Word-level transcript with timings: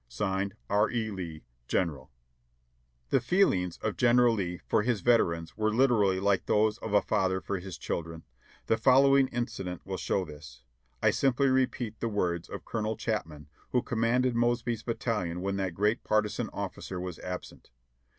"(Signed.) 0.07 0.55
R. 0.67 0.89
E. 0.89 1.11
Lee, 1.11 1.43
"General." 1.67 2.09
The 3.11 3.21
feelings 3.21 3.77
of 3.83 3.97
General 3.97 4.33
Lee 4.33 4.59
for 4.65 4.81
his 4.81 5.01
veterans 5.01 5.55
were 5.55 5.71
literally 5.71 6.19
like 6.19 6.47
those 6.47 6.79
of 6.79 6.91
a 6.91 7.03
father 7.03 7.39
for 7.39 7.59
his 7.59 7.77
children. 7.77 8.23
The 8.65 8.77
following 8.77 9.27
incident 9.27 9.85
will 9.85 9.97
show 9.97 10.25
this. 10.25 10.63
I 11.03 11.11
simply 11.11 11.49
repeat 11.49 11.99
the 11.99 12.09
words 12.09 12.49
of 12.49 12.65
Colonel 12.65 12.97
Chapman, 12.97 13.47
who 13.73 13.83
com 13.83 13.99
manded 13.99 14.33
Mosby's 14.33 14.81
battalion 14.81 15.39
when 15.41 15.57
that 15.57 15.75
great 15.75 16.03
partisan 16.03 16.49
officer 16.51 16.99
was 16.99 17.19
ab 17.19 17.45
sent. 17.45 17.69